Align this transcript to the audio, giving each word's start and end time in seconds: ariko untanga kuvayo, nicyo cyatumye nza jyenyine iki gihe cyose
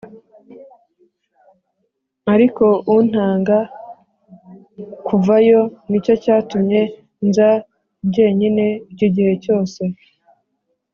ariko 2.33 2.65
untanga 2.95 3.57
kuvayo, 5.07 5.59
nicyo 5.89 6.13
cyatumye 6.23 6.81
nza 7.27 7.49
jyenyine 8.13 8.65
iki 8.91 9.07
gihe 9.15 9.33
cyose 9.43 9.81